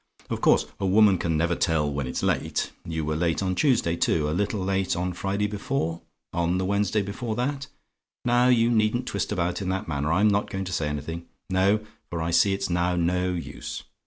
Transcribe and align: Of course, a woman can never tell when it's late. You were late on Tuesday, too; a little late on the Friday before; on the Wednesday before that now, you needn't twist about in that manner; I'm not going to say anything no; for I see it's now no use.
Of 0.31 0.41
course, 0.41 0.65
a 0.79 0.85
woman 0.87 1.19
can 1.19 1.37
never 1.37 1.53
tell 1.53 1.93
when 1.93 2.07
it's 2.07 2.23
late. 2.23 2.71
You 2.87 3.05
were 3.05 3.15
late 3.15 3.43
on 3.43 3.53
Tuesday, 3.53 3.95
too; 3.95 4.27
a 4.27 4.31
little 4.33 4.61
late 4.61 4.95
on 4.95 5.09
the 5.11 5.15
Friday 5.15 5.45
before; 5.45 6.01
on 6.33 6.57
the 6.57 6.65
Wednesday 6.65 7.03
before 7.03 7.35
that 7.35 7.67
now, 8.25 8.47
you 8.47 8.71
needn't 8.71 9.05
twist 9.05 9.31
about 9.31 9.61
in 9.61 9.69
that 9.69 9.87
manner; 9.87 10.11
I'm 10.11 10.27
not 10.27 10.49
going 10.49 10.65
to 10.65 10.73
say 10.73 10.87
anything 10.87 11.27
no; 11.51 11.81
for 12.09 12.19
I 12.19 12.31
see 12.31 12.51
it's 12.51 12.67
now 12.67 12.95
no 12.95 13.31
use. 13.31 13.83